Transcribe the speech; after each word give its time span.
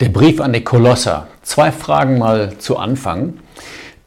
Der 0.00 0.10
Brief 0.10 0.40
an 0.40 0.52
die 0.52 0.62
Kolosser. 0.62 1.26
Zwei 1.42 1.72
Fragen 1.72 2.18
mal 2.18 2.56
zu 2.58 2.76
Anfang. 2.76 3.40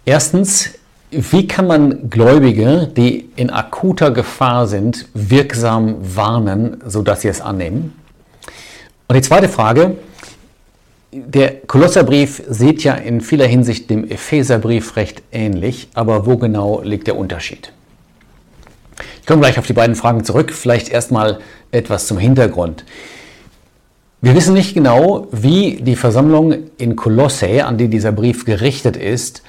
Erstens, 0.05 0.75
wie 1.11 1.47
kann 1.47 1.67
man 1.67 2.09
Gläubige, 2.09 2.89
die 2.95 3.29
in 3.35 3.49
akuter 3.49 4.11
Gefahr 4.11 4.67
sind, 4.67 5.09
wirksam 5.13 5.97
warnen, 5.99 6.81
sodass 6.85 7.23
sie 7.23 7.27
es 7.27 7.41
annehmen? 7.41 7.93
Und 9.09 9.17
die 9.17 9.21
zweite 9.21 9.49
Frage, 9.49 9.97
der 11.11 11.55
Kolosserbrief 11.67 12.41
sieht 12.47 12.85
ja 12.85 12.93
in 12.93 13.19
vieler 13.19 13.47
Hinsicht 13.47 13.89
dem 13.89 14.09
Epheserbrief 14.09 14.95
recht 14.95 15.21
ähnlich, 15.33 15.89
aber 15.93 16.25
wo 16.25 16.37
genau 16.37 16.81
liegt 16.83 17.07
der 17.07 17.17
Unterschied? 17.17 17.73
Ich 19.19 19.27
komme 19.27 19.41
gleich 19.41 19.59
auf 19.59 19.67
die 19.67 19.73
beiden 19.73 19.97
Fragen 19.97 20.23
zurück. 20.23 20.53
Vielleicht 20.53 20.87
erstmal 20.87 21.41
etwas 21.73 22.07
zum 22.07 22.17
Hintergrund. 22.17 22.85
Wir 24.23 24.35
wissen 24.35 24.53
nicht 24.53 24.75
genau, 24.75 25.27
wie 25.31 25.77
die 25.81 25.95
Versammlung 25.95 26.53
in 26.77 26.95
Kolosse, 26.95 27.65
an 27.65 27.79
die 27.79 27.87
dieser 27.87 28.11
Brief 28.11 28.45
gerichtet 28.45 28.95
ist, 28.95 29.41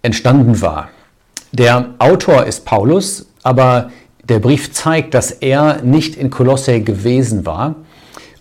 entstanden 0.00 0.62
war. 0.62 0.88
Der 1.52 1.90
Autor 1.98 2.46
ist 2.46 2.64
Paulus, 2.64 3.26
aber 3.42 3.90
der 4.24 4.38
Brief 4.38 4.72
zeigt, 4.72 5.12
dass 5.12 5.32
er 5.32 5.82
nicht 5.82 6.16
in 6.16 6.30
Kolosse 6.30 6.80
gewesen 6.80 7.44
war 7.44 7.74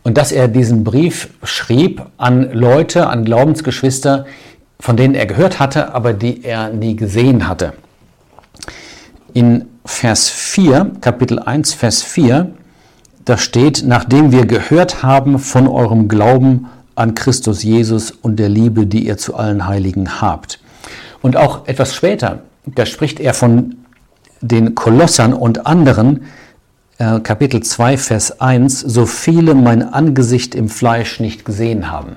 und 0.03 0.17
dass 0.17 0.31
er 0.31 0.47
diesen 0.47 0.85
Brief 0.85 1.27
schrieb 1.43 2.03
an 2.15 2.53
Leute, 2.53 3.07
an 3.07 3.25
Glaubensgeschwister, 3.25 4.25
von 4.79 4.95
denen 4.95 5.13
er 5.13 5.25
gehört 5.25 5.59
hatte, 5.59 5.93
aber 5.93 6.13
die 6.13 6.45
er 6.45 6.69
nie 6.69 6.95
gesehen 6.95 7.49
hatte. 7.49 7.73
In 9.33 9.65
Vers 9.83 10.29
4, 10.29 10.93
Kapitel 11.01 11.37
1, 11.37 11.73
Vers 11.73 12.01
4, 12.01 12.53
da 13.25 13.37
steht, 13.37 13.83
nachdem 13.85 14.31
wir 14.31 14.45
gehört 14.45 15.03
haben 15.03 15.39
von 15.39 15.67
eurem 15.67 16.07
Glauben 16.07 16.67
an 16.95 17.15
Christus 17.15 17.63
Jesus 17.63 18.11
und 18.11 18.37
der 18.37 18.49
Liebe, 18.49 18.85
die 18.85 19.05
ihr 19.05 19.17
zu 19.17 19.35
allen 19.35 19.67
Heiligen 19.67 20.21
habt. 20.21 20.59
Und 21.21 21.35
auch 21.35 21.67
etwas 21.67 21.95
später, 21.95 22.43
da 22.65 22.85
spricht 22.85 23.19
er 23.19 23.33
von 23.33 23.75
den 24.41 24.75
Kolossern 24.75 25.33
und 25.33 25.65
anderen, 25.65 26.25
äh, 26.97 27.19
Kapitel 27.19 27.63
2, 27.63 27.97
Vers 27.97 28.39
1, 28.39 28.79
so 28.79 29.05
viele 29.05 29.55
mein 29.55 29.81
Angesicht 29.81 30.55
im 30.55 30.69
Fleisch 30.69 31.19
nicht 31.19 31.45
gesehen 31.45 31.91
haben. 31.91 32.15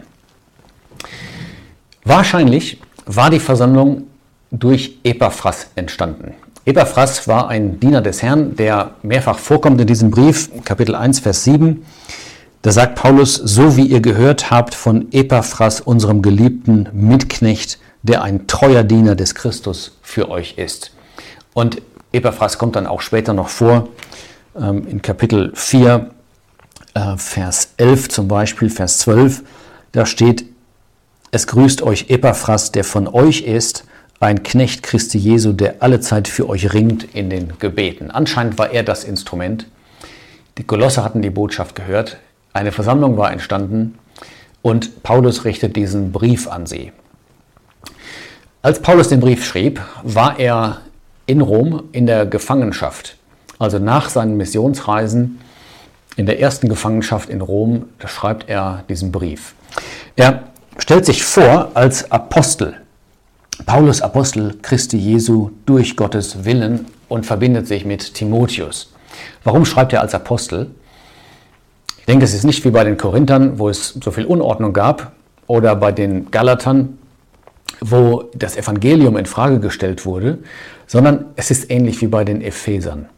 Wahrscheinlich 2.04 2.80
war 3.06 3.30
die 3.30 3.40
Versammlung 3.40 4.04
durch 4.50 4.98
Epaphras 5.04 5.68
entstanden. 5.74 6.34
Epaphras 6.68 7.26
war 7.26 7.48
ein 7.48 7.80
Diener 7.80 8.02
des 8.02 8.22
Herrn, 8.22 8.54
der 8.54 8.90
mehrfach 9.02 9.38
vorkommt 9.38 9.80
in 9.80 9.86
diesem 9.86 10.10
Brief, 10.10 10.50
Kapitel 10.66 10.94
1, 10.94 11.20
Vers 11.20 11.44
7. 11.44 11.82
Da 12.60 12.72
sagt 12.72 12.94
Paulus, 12.94 13.36
so 13.36 13.78
wie 13.78 13.86
ihr 13.86 14.00
gehört 14.00 14.50
habt 14.50 14.74
von 14.74 15.10
Epaphras, 15.10 15.80
unserem 15.80 16.20
geliebten 16.20 16.86
Mitknecht, 16.92 17.78
der 18.02 18.20
ein 18.20 18.48
treuer 18.48 18.82
Diener 18.82 19.14
des 19.14 19.34
Christus 19.34 19.96
für 20.02 20.28
euch 20.28 20.58
ist. 20.58 20.92
Und 21.54 21.80
Epaphras 22.12 22.58
kommt 22.58 22.76
dann 22.76 22.86
auch 22.86 23.00
später 23.00 23.32
noch 23.32 23.48
vor, 23.48 23.88
ähm, 24.54 24.86
in 24.86 25.00
Kapitel 25.00 25.52
4, 25.54 26.10
äh, 26.92 27.16
Vers 27.16 27.70
11 27.78 28.10
zum 28.10 28.28
Beispiel, 28.28 28.68
Vers 28.68 28.98
12. 28.98 29.42
Da 29.92 30.04
steht, 30.04 30.44
es 31.30 31.46
grüßt 31.46 31.80
euch 31.80 32.10
Epaphras, 32.10 32.72
der 32.72 32.84
von 32.84 33.08
euch 33.08 33.40
ist, 33.40 33.84
ein 34.20 34.42
Knecht 34.42 34.82
Christi 34.82 35.18
Jesu, 35.18 35.52
der 35.52 35.76
alle 35.80 36.00
Zeit 36.00 36.26
für 36.28 36.48
euch 36.48 36.72
ringt 36.72 37.14
in 37.14 37.30
den 37.30 37.52
Gebeten. 37.58 38.10
Anscheinend 38.10 38.58
war 38.58 38.70
er 38.70 38.82
das 38.82 39.04
Instrument. 39.04 39.66
Die 40.58 40.64
Kolosser 40.64 41.04
hatten 41.04 41.22
die 41.22 41.30
Botschaft 41.30 41.76
gehört, 41.76 42.16
eine 42.52 42.72
Versammlung 42.72 43.16
war 43.16 43.30
entstanden 43.30 43.96
und 44.62 45.04
Paulus 45.04 45.44
richtet 45.44 45.76
diesen 45.76 46.10
Brief 46.10 46.48
an 46.48 46.66
sie. 46.66 46.90
Als 48.60 48.82
Paulus 48.82 49.08
den 49.08 49.20
Brief 49.20 49.46
schrieb, 49.46 49.80
war 50.02 50.40
er 50.40 50.80
in 51.26 51.40
Rom 51.40 51.84
in 51.92 52.06
der 52.06 52.26
Gefangenschaft. 52.26 53.16
Also 53.60 53.78
nach 53.78 54.08
seinen 54.08 54.36
Missionsreisen 54.36 55.38
in 56.16 56.26
der 56.26 56.40
ersten 56.40 56.68
Gefangenschaft 56.68 57.28
in 57.28 57.40
Rom, 57.40 57.84
schreibt 58.04 58.48
er 58.48 58.82
diesen 58.88 59.12
Brief. 59.12 59.54
Er 60.16 60.42
stellt 60.78 61.06
sich 61.06 61.22
vor 61.22 61.70
als 61.74 62.10
Apostel 62.10 62.74
Paulus 63.66 64.02
Apostel 64.02 64.56
Christi 64.62 64.96
Jesu 64.96 65.50
durch 65.66 65.96
Gottes 65.96 66.44
Willen 66.44 66.86
und 67.08 67.26
verbindet 67.26 67.66
sich 67.66 67.84
mit 67.84 68.14
Timotheus. 68.14 68.92
Warum 69.44 69.64
schreibt 69.64 69.92
er 69.92 70.00
als 70.00 70.14
Apostel? 70.14 70.70
Ich 71.98 72.06
denke, 72.06 72.24
es 72.24 72.34
ist 72.34 72.44
nicht 72.44 72.64
wie 72.64 72.70
bei 72.70 72.84
den 72.84 72.96
Korinthern, 72.96 73.58
wo 73.58 73.68
es 73.68 73.98
so 74.02 74.10
viel 74.10 74.24
Unordnung 74.24 74.72
gab, 74.72 75.12
oder 75.46 75.74
bei 75.76 75.92
den 75.92 76.30
Galatern, 76.30 76.98
wo 77.80 78.24
das 78.34 78.56
Evangelium 78.56 79.16
in 79.16 79.26
Frage 79.26 79.60
gestellt 79.60 80.06
wurde, 80.06 80.38
sondern 80.86 81.26
es 81.36 81.50
ist 81.50 81.70
ähnlich 81.70 82.00
wie 82.00 82.06
bei 82.06 82.24
den 82.24 82.42
Ephesern. 82.42 83.08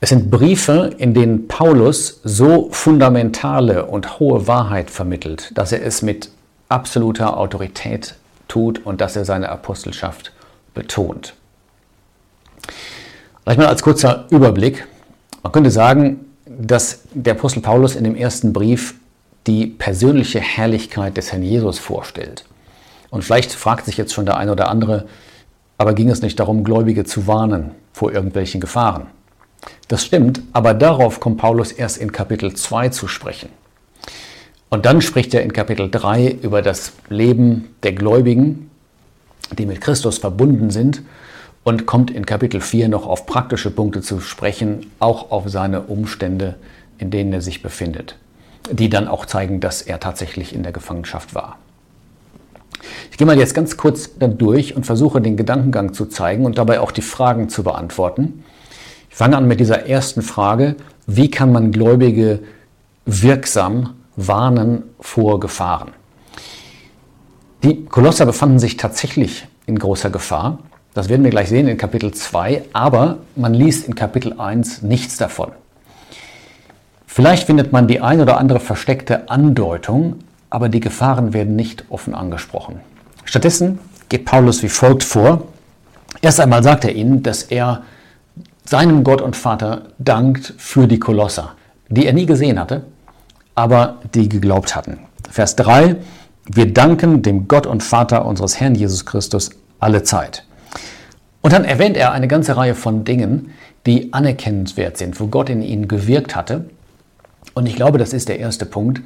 Es 0.00 0.10
sind 0.10 0.30
Briefe, 0.30 0.90
in 0.98 1.14
denen 1.14 1.48
Paulus 1.48 2.20
so 2.22 2.68
fundamentale 2.70 3.86
und 3.86 4.20
hohe 4.20 4.46
Wahrheit 4.46 4.90
vermittelt, 4.90 5.52
dass 5.54 5.72
er 5.72 5.84
es 5.84 6.02
mit 6.02 6.30
absoluter 6.68 7.38
Autorität 7.38 8.14
tut 8.48 8.84
und 8.84 9.00
dass 9.00 9.16
er 9.16 9.24
seine 9.24 9.48
Apostelschaft 9.48 10.32
betont. 10.74 11.34
Vielleicht 13.42 13.58
mal 13.58 13.68
als 13.68 13.82
kurzer 13.82 14.26
Überblick. 14.30 14.86
Man 15.42 15.52
könnte 15.52 15.70
sagen, 15.70 16.26
dass 16.46 17.02
der 17.12 17.34
Apostel 17.34 17.60
Paulus 17.60 17.96
in 17.96 18.04
dem 18.04 18.16
ersten 18.16 18.52
Brief 18.52 18.94
die 19.46 19.66
persönliche 19.66 20.40
Herrlichkeit 20.40 21.16
des 21.16 21.32
Herrn 21.32 21.42
Jesus 21.42 21.78
vorstellt. 21.78 22.44
Und 23.10 23.22
vielleicht 23.22 23.52
fragt 23.52 23.86
sich 23.86 23.96
jetzt 23.96 24.12
schon 24.12 24.26
der 24.26 24.36
eine 24.36 24.52
oder 24.52 24.68
andere, 24.68 25.06
aber 25.78 25.94
ging 25.94 26.10
es 26.10 26.22
nicht 26.22 26.40
darum, 26.40 26.64
Gläubige 26.64 27.04
zu 27.04 27.26
warnen 27.26 27.72
vor 27.92 28.12
irgendwelchen 28.12 28.60
Gefahren? 28.60 29.06
Das 29.88 30.04
stimmt, 30.04 30.40
aber 30.52 30.74
darauf 30.74 31.20
kommt 31.20 31.38
Paulus 31.38 31.72
erst 31.72 31.98
in 31.98 32.12
Kapitel 32.12 32.54
2 32.54 32.88
zu 32.88 33.08
sprechen. 33.08 33.48
Und 34.68 34.84
dann 34.84 35.00
spricht 35.00 35.32
er 35.32 35.42
in 35.42 35.52
Kapitel 35.52 35.90
3 35.90 36.38
über 36.42 36.60
das 36.60 36.92
Leben 37.08 37.68
der 37.82 37.92
Gläubigen, 37.92 38.70
die 39.56 39.66
mit 39.66 39.80
Christus 39.80 40.18
verbunden 40.18 40.70
sind 40.70 41.02
und 41.62 41.86
kommt 41.86 42.10
in 42.10 42.26
Kapitel 42.26 42.60
4 42.60 42.88
noch 42.88 43.06
auf 43.06 43.26
praktische 43.26 43.70
Punkte 43.70 44.00
zu 44.00 44.20
sprechen, 44.20 44.90
auch 44.98 45.30
auf 45.30 45.48
seine 45.48 45.82
Umstände, 45.82 46.56
in 46.98 47.10
denen 47.10 47.32
er 47.32 47.42
sich 47.42 47.62
befindet, 47.62 48.16
die 48.70 48.88
dann 48.88 49.06
auch 49.06 49.26
zeigen, 49.26 49.60
dass 49.60 49.82
er 49.82 50.00
tatsächlich 50.00 50.52
in 50.52 50.64
der 50.64 50.72
Gefangenschaft 50.72 51.34
war. 51.34 51.58
Ich 53.10 53.18
gehe 53.18 53.26
mal 53.26 53.38
jetzt 53.38 53.54
ganz 53.54 53.76
kurz 53.76 54.18
dann 54.18 54.36
durch 54.36 54.76
und 54.76 54.84
versuche 54.84 55.20
den 55.20 55.36
Gedankengang 55.36 55.94
zu 55.94 56.06
zeigen 56.06 56.44
und 56.44 56.58
dabei 56.58 56.80
auch 56.80 56.90
die 56.90 57.02
Fragen 57.02 57.48
zu 57.48 57.62
beantworten. 57.62 58.44
Ich 59.10 59.16
fange 59.16 59.36
an 59.36 59.48
mit 59.48 59.60
dieser 59.60 59.86
ersten 59.86 60.22
Frage, 60.22 60.74
wie 61.06 61.30
kann 61.30 61.52
man 61.52 61.72
Gläubige 61.72 62.40
wirksam 63.06 63.94
warnen 64.16 64.82
vor 65.00 65.40
Gefahren. 65.40 65.92
Die 67.62 67.84
Kolosser 67.84 68.26
befanden 68.26 68.58
sich 68.58 68.76
tatsächlich 68.76 69.46
in 69.66 69.78
großer 69.78 70.10
Gefahr. 70.10 70.58
Das 70.94 71.08
werden 71.08 71.24
wir 71.24 71.30
gleich 71.30 71.48
sehen 71.48 71.68
in 71.68 71.76
Kapitel 71.76 72.12
2, 72.12 72.64
aber 72.72 73.18
man 73.34 73.54
liest 73.54 73.86
in 73.86 73.94
Kapitel 73.94 74.40
1 74.40 74.82
nichts 74.82 75.16
davon. 75.16 75.52
Vielleicht 77.06 77.46
findet 77.46 77.72
man 77.72 77.88
die 77.88 78.00
ein 78.00 78.20
oder 78.20 78.38
andere 78.38 78.60
versteckte 78.60 79.28
Andeutung, 79.28 80.20
aber 80.50 80.68
die 80.68 80.80
Gefahren 80.80 81.32
werden 81.32 81.56
nicht 81.56 81.84
offen 81.88 82.14
angesprochen. 82.14 82.80
Stattdessen 83.24 83.78
geht 84.08 84.24
Paulus 84.24 84.62
wie 84.62 84.68
folgt 84.68 85.02
vor. 85.02 85.42
Erst 86.22 86.40
einmal 86.40 86.62
sagt 86.62 86.84
er 86.84 86.94
ihnen, 86.94 87.22
dass 87.22 87.42
er 87.42 87.82
seinem 88.64 89.04
Gott 89.04 89.20
und 89.20 89.36
Vater 89.36 89.88
dankt 89.98 90.54
für 90.58 90.86
die 90.86 90.98
Kolosser, 90.98 91.52
die 91.88 92.06
er 92.06 92.12
nie 92.12 92.26
gesehen 92.26 92.58
hatte, 92.58 92.84
aber 93.56 93.98
die 94.14 94.28
geglaubt 94.28 94.76
hatten. 94.76 94.98
Vers 95.28 95.56
3, 95.56 95.96
wir 96.46 96.72
danken 96.72 97.22
dem 97.22 97.48
Gott 97.48 97.66
und 97.66 97.82
Vater 97.82 98.24
unseres 98.24 98.60
Herrn 98.60 98.76
Jesus 98.76 99.04
Christus 99.04 99.50
alle 99.80 100.04
Zeit. 100.04 100.44
Und 101.40 101.52
dann 101.52 101.64
erwähnt 101.64 101.96
er 101.96 102.12
eine 102.12 102.28
ganze 102.28 102.56
Reihe 102.56 102.74
von 102.74 103.04
Dingen, 103.04 103.52
die 103.86 104.12
anerkennenswert 104.12 104.96
sind, 104.96 105.18
wo 105.20 105.26
Gott 105.28 105.48
in 105.48 105.62
ihnen 105.62 105.88
gewirkt 105.88 106.36
hatte. 106.36 106.68
Und 107.54 107.66
ich 107.66 107.76
glaube, 107.76 107.98
das 107.98 108.12
ist 108.12 108.28
der 108.28 108.38
erste 108.38 108.66
Punkt. 108.66 109.00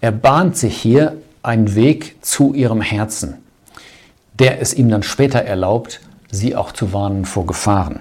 Er 0.00 0.12
bahnt 0.12 0.56
sich 0.56 0.76
hier 0.76 1.16
einen 1.42 1.74
Weg 1.74 2.16
zu 2.20 2.52
ihrem 2.52 2.80
Herzen, 2.80 3.34
der 4.38 4.60
es 4.60 4.74
ihm 4.74 4.88
dann 4.88 5.02
später 5.02 5.40
erlaubt, 5.40 6.00
sie 6.30 6.56
auch 6.56 6.72
zu 6.72 6.92
warnen 6.92 7.24
vor 7.24 7.46
Gefahren. 7.46 8.00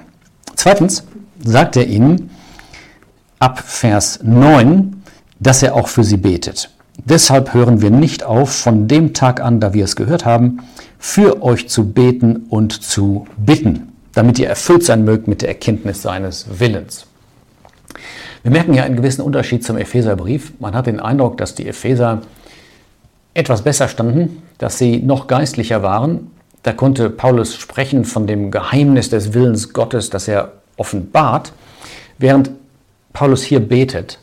Zweitens 0.56 1.06
sagt 1.44 1.78
er 1.78 1.88
ihnen 1.88 2.32
ab 3.40 3.60
Vers 3.60 4.20
9, 4.24 5.03
dass 5.44 5.62
er 5.62 5.76
auch 5.76 5.88
für 5.88 6.04
sie 6.04 6.18
betet. 6.18 6.70
Deshalb 6.98 7.54
hören 7.54 7.82
wir 7.82 7.90
nicht 7.90 8.24
auf, 8.24 8.54
von 8.54 8.88
dem 8.88 9.14
Tag 9.14 9.42
an, 9.42 9.60
da 9.60 9.74
wir 9.74 9.84
es 9.84 9.96
gehört 9.96 10.26
haben, 10.26 10.60
für 11.00 11.44
euch 11.44 11.68
zu 11.68 11.92
beten 11.92 12.46
und 12.50 12.82
zu 12.84 13.28
bitten, 13.38 13.94
damit 14.14 14.40
ihr 14.40 14.48
erfüllt 14.48 14.84
sein 14.84 15.04
mögt 15.04 15.28
mit 15.28 15.42
der 15.42 15.50
Erkenntnis 15.50 16.02
seines 16.02 16.46
Willens. 16.60 17.08
Wir 18.44 18.52
merken 18.52 18.74
ja 18.74 18.84
einen 18.84 18.96
gewissen 18.96 19.22
Unterschied 19.22 19.64
zum 19.64 19.78
Epheserbrief. 19.78 20.54
Man 20.60 20.76
hat 20.76 20.88
den 20.88 21.00
Eindruck, 21.00 21.38
dass 21.38 21.56
die 21.56 21.68
Epheser 21.68 22.22
etwas 23.34 23.64
besser 23.64 23.88
standen, 23.88 24.44
dass 24.58 24.78
sie 24.78 24.98
noch 24.98 25.28
geistlicher 25.28 25.82
waren. 25.82 26.32
Da 26.62 26.74
konnte 26.74 27.10
Paulus 27.10 27.56
sprechen 27.56 28.06
von 28.06 28.28
dem 28.28 28.52
Geheimnis 28.52 29.10
des 29.10 29.34
Willens 29.34 29.74
Gottes, 29.74 30.10
das 30.10 30.28
er 30.28 30.54
offenbart, 30.78 31.54
während 32.18 32.52
Paulus 33.14 33.44
hier 33.44 33.60
betet, 33.60 34.20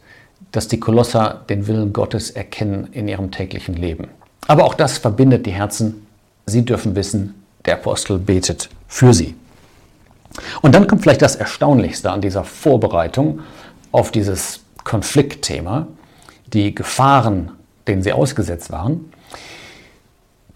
dass 0.53 0.69
die 0.69 0.81
Kolosser 0.81 1.43
den 1.49 1.67
Willen 1.67 1.93
Gottes 1.93 2.31
erkennen 2.31 2.89
in 2.93 3.09
ihrem 3.09 3.31
täglichen 3.31 3.75
Leben. 3.75 4.09
Aber 4.47 4.65
auch 4.65 4.75
das 4.75 4.99
verbindet 4.99 5.47
die 5.47 5.53
Herzen. 5.53 6.07
Sie 6.47 6.65
dürfen 6.65 6.97
wissen, 6.97 7.35
der 7.65 7.75
Apostel 7.75 8.19
betet 8.19 8.69
für 8.89 9.15
sie. 9.15 9.35
Und 10.63 10.75
dann 10.75 10.87
kommt 10.87 11.03
vielleicht 11.03 11.23
das 11.23 11.37
Erstaunlichste 11.37 12.11
an 12.11 12.21
dieser 12.21 12.45
Vorbereitung 12.45 13.41
auf 13.93 14.11
dieses 14.11 14.61
Konfliktthema, 14.85 15.87
die 16.47 16.75
Gefahren, 16.75 17.53
denen 17.87 18.03
sie 18.03 18.13
ausgesetzt 18.13 18.71
waren. 18.71 19.13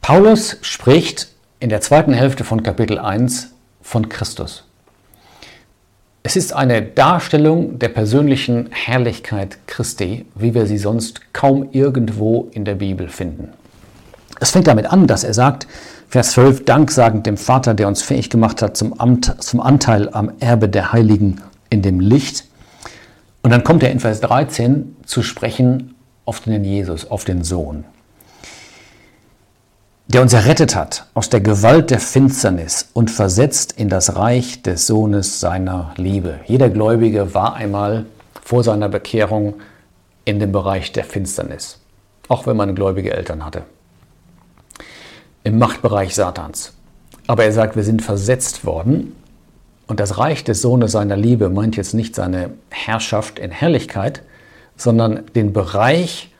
Paulus 0.00 0.58
spricht 0.62 1.29
in 1.61 1.69
der 1.69 1.81
zweiten 1.81 2.12
Hälfte 2.12 2.44
von 2.44 2.62
Kapitel 2.62 2.99
1 2.99 3.52
von 3.82 4.08
Christus. 4.08 4.64
Es 6.26 6.37
ist 6.37 6.55
eine 6.55 6.81
Darstellung 6.81 7.79
der 7.79 7.91
persönlichen 7.91 8.71
Herrlichkeit 8.71 9.59
Christi, 9.67 10.25
wie 10.35 10.55
wir 10.55 10.65
sie 10.65 10.79
sonst 10.79 11.35
kaum 11.35 11.69
irgendwo 11.73 12.49
in 12.53 12.65
der 12.65 12.76
Bibel 12.76 13.11
finden. 13.11 13.50
Es 14.41 14.53
fängt 14.53 14.67
damit 14.67 14.87
an, 14.87 15.06
dass 15.06 15.23
er 15.23 15.35
sagt, 15.35 15.67
Vers 16.09 16.31
12, 16.31 16.65
Danksagend 16.65 17.26
dem 17.26 17.37
Vater, 17.37 17.75
der 17.75 17.88
uns 17.88 18.00
fähig 18.00 18.31
gemacht 18.31 18.62
hat 18.62 18.75
zum, 18.75 18.99
Amt, 18.99 19.44
zum 19.44 19.61
Anteil 19.61 20.09
am 20.09 20.32
Erbe 20.41 20.71
der 20.71 20.94
Heiligen 20.94 21.43
in 21.69 21.82
dem 21.82 22.00
Licht. 22.00 22.47
Und 23.43 23.50
dann 23.50 23.62
kommt 23.62 23.82
er 23.82 23.91
in 23.91 24.00
Vers 24.00 24.23
13 24.23 24.97
zu 25.05 25.23
sprechen 25.23 25.94
auf 26.25 26.41
den 26.41 26.65
Jesus, 26.65 27.11
auf 27.11 27.26
den 27.26 27.44
Sohn, 27.44 27.85
der 30.14 30.22
uns 30.22 30.32
errettet 30.32 30.76
hat 30.76 31.06
aus 31.14 31.28
der 31.28 31.40
Gewalt 31.40 31.90
der 31.90 31.99
Finsternis 31.99 32.88
und 32.93 33.11
versetzt 33.11 33.72
in 33.72 33.88
das 33.88 34.14
Reich 34.14 34.62
des 34.62 34.87
Sohnes 34.87 35.40
seiner 35.40 35.93
Liebe. 35.96 36.38
Jeder 36.46 36.70
Gläubige 36.70 37.34
war 37.34 37.55
einmal 37.55 38.06
vor 38.40 38.62
seiner 38.62 38.88
Bekehrung 38.88 39.55
in 40.25 40.38
dem 40.38 40.52
Bereich 40.52 40.93
der 40.93 41.02
Finsternis, 41.02 41.81
auch 42.28 42.46
wenn 42.46 42.56
man 42.56 42.76
gläubige 42.76 43.12
Eltern 43.12 43.44
hatte, 43.44 43.64
im 45.43 45.58
Machtbereich 45.58 46.14
Satans. 46.14 46.75
Aber 47.26 47.43
er 47.43 47.52
sagt, 47.52 47.75
wir 47.75 47.82
sind 47.82 48.00
versetzt 48.00 48.64
worden 48.64 49.16
und 49.88 49.99
das 49.99 50.16
Reich 50.16 50.44
des 50.44 50.62
Sohnes 50.62 50.93
seiner 50.93 51.16
Liebe 51.16 51.49
meint 51.49 51.76
jetzt 51.76 51.93
nicht 51.93 52.14
seine 52.14 52.50
Herrschaft 52.70 53.40
in 53.40 53.50
Herrlichkeit, 53.50 54.22
sondern 54.76 55.25
den 55.34 55.52
Bereich, 55.52 56.32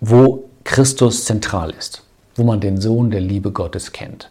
wo 0.00 0.48
Christus 0.64 1.26
zentral 1.26 1.74
ist, 1.78 2.02
wo 2.40 2.44
man 2.44 2.60
den 2.60 2.80
Sohn 2.80 3.10
der 3.10 3.20
Liebe 3.20 3.50
Gottes 3.50 3.92
kennt. 3.92 4.30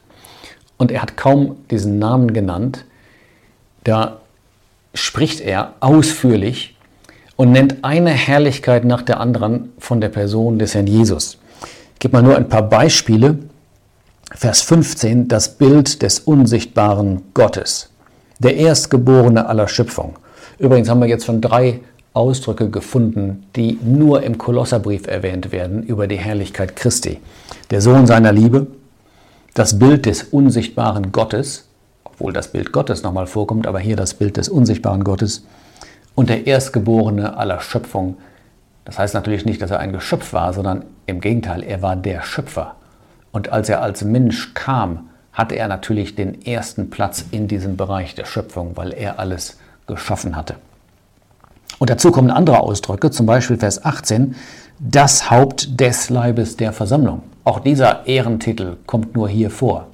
Und 0.77 0.91
er 0.91 1.03
hat 1.03 1.15
kaum 1.15 1.57
diesen 1.69 1.99
Namen 1.99 2.33
genannt, 2.33 2.85
da 3.83 4.17
spricht 4.95 5.41
er 5.41 5.75
ausführlich 5.79 6.75
und 7.35 7.51
nennt 7.51 7.83
eine 7.83 8.09
Herrlichkeit 8.09 8.83
nach 8.83 9.03
der 9.03 9.19
anderen 9.19 9.71
von 9.77 10.01
der 10.01 10.09
Person 10.09 10.57
des 10.57 10.73
Herrn 10.73 10.87
Jesus. 10.87 11.37
Ich 11.93 11.99
gebe 11.99 12.17
mal 12.17 12.23
nur 12.23 12.35
ein 12.35 12.49
paar 12.49 12.63
Beispiele. 12.63 13.37
Vers 14.31 14.61
15, 14.61 15.27
das 15.27 15.55
Bild 15.57 16.01
des 16.01 16.19
unsichtbaren 16.19 17.21
Gottes 17.35 17.91
der 18.39 18.55
Erstgeborene 18.55 19.45
aller 19.45 19.67
Schöpfung. 19.67 20.15
Übrigens 20.57 20.89
haben 20.89 21.01
wir 21.01 21.07
jetzt 21.07 21.25
schon 21.25 21.41
drei 21.41 21.81
Ausdrücke 22.13 22.71
gefunden, 22.71 23.45
die 23.55 23.77
nur 23.83 24.23
im 24.23 24.39
Kolosserbrief 24.39 25.05
erwähnt 25.05 25.51
werden 25.51 25.83
über 25.83 26.07
die 26.07 26.17
Herrlichkeit 26.17 26.75
Christi. 26.75 27.19
Der 27.71 27.81
Sohn 27.81 28.07
seiner 28.07 28.31
Liebe, 28.31 28.65
das 29.53 29.77
Bild 29.77 30.07
des 30.07 30.23
unsichtbaren 30.23 31.11
Gottes, 31.11 31.67
obwohl 32.03 32.33
das 32.33 32.51
Bild 32.51 32.71
Gottes 32.71 33.03
nochmal 33.03 33.27
vorkommt, 33.27 33.67
aber 33.67 33.79
hier 33.79 33.95
das 33.95 34.15
Bild 34.15 34.37
des 34.37 34.49
unsichtbaren 34.49 35.03
Gottes 35.03 35.45
und 36.15 36.29
der 36.29 36.47
Erstgeborene 36.47 37.37
aller 37.37 37.59
Schöpfung. 37.61 38.17
Das 38.85 38.97
heißt 38.97 39.13
natürlich 39.13 39.45
nicht, 39.45 39.61
dass 39.61 39.69
er 39.69 39.79
ein 39.79 39.93
Geschöpf 39.93 40.33
war, 40.33 40.51
sondern 40.53 40.83
im 41.05 41.21
Gegenteil, 41.21 41.61
er 41.61 41.83
war 41.83 41.95
der 41.95 42.23
Schöpfer. 42.23 42.73
Und 43.31 43.49
als 43.49 43.69
er 43.69 43.83
als 43.83 44.03
Mensch 44.03 44.55
kam, 44.55 45.09
hatte 45.31 45.53
er 45.53 45.67
natürlich 45.67 46.15
den 46.15 46.43
ersten 46.43 46.89
Platz 46.89 47.23
in 47.29 47.47
diesem 47.47 47.77
Bereich 47.77 48.15
der 48.15 48.25
Schöpfung, 48.25 48.77
weil 48.77 48.93
er 48.93 49.19
alles 49.19 49.59
geschaffen 49.85 50.35
hatte. 50.35 50.55
Und 51.77 51.91
dazu 51.91 52.11
kommen 52.11 52.31
andere 52.31 52.61
Ausdrücke, 52.61 53.11
zum 53.11 53.27
Beispiel 53.27 53.57
Vers 53.57 53.85
18, 53.85 54.35
das 54.79 55.29
Haupt 55.29 55.79
des 55.79 56.09
Leibes 56.09 56.57
der 56.57 56.73
Versammlung. 56.73 57.21
Auch 57.49 57.61
dieser 57.61 58.05
Ehrentitel 58.05 58.77
kommt 58.85 59.15
nur 59.15 59.27
hier 59.27 59.49
vor. 59.49 59.87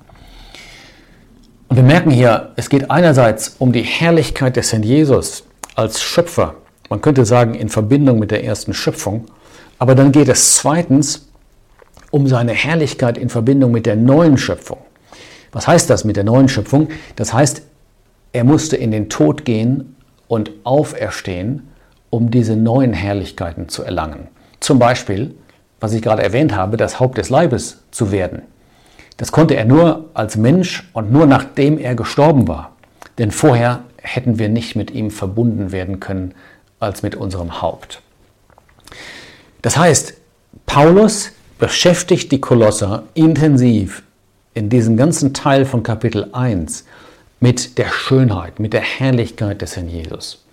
Und 1.70 1.78
wir 1.78 1.84
merken 1.84 2.12
hier, 2.12 2.52
es 2.58 2.68
geht 2.68 2.92
einerseits 2.92 3.56
um 3.60 3.72
die 3.72 3.82
Herrlichkeit 3.82 4.58
des 4.58 4.74
Herrn 4.74 4.84
Jesus 4.84 5.46
als 5.74 6.04
Schöpfer, 6.04 6.56
man 6.90 7.00
könnte 7.00 7.24
sagen 7.24 7.54
in 7.56 7.70
Verbindung 7.70 8.20
mit 8.20 8.32
der 8.32 8.44
ersten 8.44 8.74
Schöpfung, 8.74 9.28
aber 9.80 9.96
dann 9.96 10.12
geht 10.12 10.28
es 10.28 10.58
zweitens 10.58 11.30
um 12.12 12.28
seine 12.28 12.52
Herrlichkeit 12.52 13.18
in 13.18 13.30
Verbindung 13.30 13.72
mit 13.72 13.86
der 13.86 13.96
neuen 13.96 14.38
Schöpfung. 14.38 14.80
Was 15.54 15.66
heißt 15.66 15.90
das 15.90 16.04
mit 16.04 16.18
der 16.18 16.26
neuen 16.26 16.50
Schöpfung? 16.50 16.90
Das 17.16 17.32
heißt, 17.32 17.62
er 18.34 18.44
musste 18.44 18.76
in 18.76 18.92
den 18.92 19.08
Tod 19.08 19.46
gehen 19.46 19.96
und 20.28 20.52
auferstehen, 20.66 21.70
um 22.10 22.32
diese 22.32 22.58
neuen 22.58 22.92
Herrlichkeiten 22.92 23.70
zu 23.70 23.84
erlangen. 23.84 24.28
Zum 24.60 24.78
Beispiel, 24.78 25.36
was 25.86 25.94
ich 25.94 26.02
gerade 26.02 26.24
erwähnt 26.24 26.56
habe, 26.56 26.78
das 26.78 27.00
Haupt 27.00 27.20
des 27.20 27.30
Leibes 27.30 27.84
zu 27.92 28.12
werden. 28.12 28.42
Das 29.18 29.32
konnte 29.32 29.56
er 29.56 29.66
nur 29.66 30.10
als 30.16 30.36
Mensch 30.36 30.90
und 30.94 31.12
nur 31.12 31.28
nachdem 31.28 31.78
er 31.78 31.94
gestorben 31.94 32.48
war. 32.48 32.72
Denn 33.20 33.30
vorher 33.30 33.84
hätten 34.02 34.40
wir 34.40 34.50
nicht 34.50 34.76
mit 34.76 34.90
ihm 34.90 35.12
verbunden 35.12 35.72
werden 35.72 36.00
können 36.00 36.34
als 36.80 37.04
mit 37.04 37.16
unserem 37.16 37.62
Haupt. 37.62 38.02
Das 39.62 39.78
heißt, 39.78 40.16
Paulus 40.66 41.30
beschäftigt 41.60 42.32
die 42.32 42.42
Kolosser 42.42 43.04
intensiv 43.14 44.02
in 44.56 44.70
diesem 44.70 44.98
ganzen 44.98 45.36
Teil 45.36 45.66
von 45.66 45.84
Kapitel 45.84 46.30
1 46.32 46.86
mit 47.40 47.78
der 47.78 47.90
Schönheit, 47.90 48.60
mit 48.60 48.74
der 48.74 48.82
Herrlichkeit 48.82 49.62
des 49.62 49.76
Herrn 49.76 49.88
Jesus. 49.88 50.44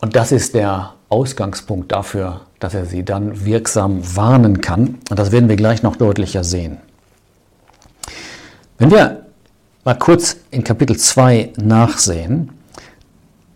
Und 0.00 0.16
das 0.16 0.32
ist 0.32 0.54
der 0.54 0.94
Ausgangspunkt 1.12 1.92
dafür, 1.92 2.40
dass 2.58 2.72
er 2.72 2.86
sie 2.86 3.04
dann 3.04 3.44
wirksam 3.44 4.00
warnen 4.16 4.62
kann. 4.62 4.98
Und 5.10 5.18
das 5.18 5.30
werden 5.30 5.50
wir 5.50 5.56
gleich 5.56 5.82
noch 5.82 5.96
deutlicher 5.96 6.42
sehen. 6.42 6.78
Wenn 8.78 8.90
wir 8.90 9.26
mal 9.84 9.94
kurz 9.94 10.38
in 10.50 10.64
Kapitel 10.64 10.96
2 10.96 11.52
nachsehen, 11.62 12.50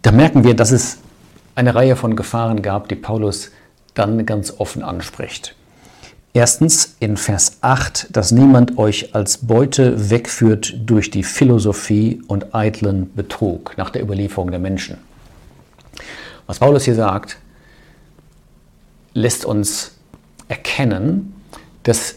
da 0.03 0.13
merken 0.13 0.45
wir, 0.45 0.55
dass 0.55 0.71
es 0.71 0.99
eine 1.55 1.75
Reihe 1.75 1.97
von 1.97 2.15
Gefahren 2.15 2.61
gab, 2.61 2.89
die 2.89 2.95
Paulus 2.95 3.51
dann 3.95 4.27
ganz 4.27 4.53
offen 4.59 4.83
anspricht. 4.83 5.57
Erstens 6.35 6.97
in 7.01 7.17
Vers 7.17 7.57
8, 7.63 8.09
dass 8.15 8.33
niemand 8.33 8.77
euch 8.77 9.15
als 9.15 9.39
Beute 9.39 10.11
wegführt 10.11 10.75
durch 10.85 11.11
die 11.11 11.23
Philosophie 11.23 12.21
und 12.27 12.55
eitlen 12.55 13.15
Betrug 13.15 13.73
nach 13.79 13.89
der 13.89 14.03
Überlieferung 14.03 14.51
der 14.51 14.61
Menschen. 14.61 14.99
Was 16.47 16.59
Paulus 16.59 16.85
hier 16.85 16.95
sagt, 16.95 17.39
lässt 19.17 19.47
uns 19.47 19.93
erkennen, 20.49 21.35
dass 21.85 22.17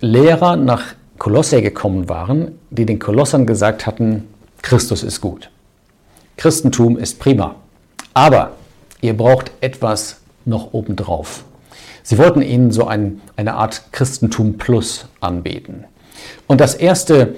Lehrer 0.00 0.56
nach 0.56 0.94
Kolosse 1.18 1.62
gekommen 1.62 2.08
waren, 2.08 2.58
die 2.70 2.84
den 2.84 2.98
Kolossern 2.98 3.46
gesagt 3.46 3.86
hatten, 3.86 4.24
Christus 4.60 5.02
ist 5.02 5.20
gut. 5.20 5.50
Christentum 6.36 6.98
ist 6.98 7.20
prima. 7.20 7.54
Aber 8.12 8.52
ihr 9.00 9.16
braucht 9.16 9.52
etwas 9.60 10.20
noch 10.44 10.74
obendrauf. 10.74 11.44
Sie 12.02 12.18
wollten 12.18 12.42
ihnen 12.42 12.72
so 12.72 12.86
ein, 12.86 13.20
eine 13.36 13.54
Art 13.54 13.92
Christentum 13.92 14.58
Plus 14.58 15.06
anbieten. 15.20 15.84
Und 16.48 16.60
das 16.60 16.74
erste, 16.74 17.36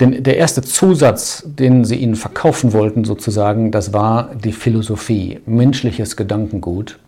den, 0.00 0.22
der 0.22 0.36
erste 0.36 0.60
Zusatz, 0.62 1.44
den 1.46 1.84
sie 1.84 1.96
ihnen 1.96 2.14
verkaufen 2.14 2.72
wollten, 2.74 3.04
sozusagen, 3.04 3.70
das 3.70 3.92
war 3.92 4.34
die 4.34 4.52
Philosophie, 4.52 5.40
menschliches 5.46 6.16
Gedankengut. 6.16 6.98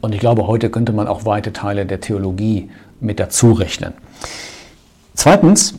Und 0.00 0.14
ich 0.14 0.20
glaube, 0.20 0.46
heute 0.46 0.70
könnte 0.70 0.92
man 0.92 1.06
auch 1.08 1.24
weite 1.24 1.52
Teile 1.52 1.86
der 1.86 2.00
Theologie 2.00 2.70
mit 3.00 3.20
dazu 3.20 3.52
rechnen. 3.52 3.94
Zweitens, 5.14 5.74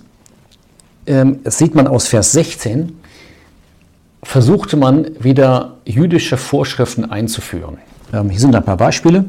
ähm, 1.05 1.39
das 1.43 1.57
sieht 1.57 1.75
man 1.75 1.88
aus 1.88 2.07
Vers 2.07 2.31
16, 2.33 2.97
versuchte 4.23 4.75
man 4.77 5.07
wieder 5.19 5.77
jüdische 5.85 6.38
Vorschriften 6.38 7.09
einzuführen. 7.09 7.77
Ähm, 8.13 8.29
hier 8.29 8.39
sind 8.39 8.55
ein 8.55 8.65
paar 8.65 8.77
Beispiele. 8.77 9.25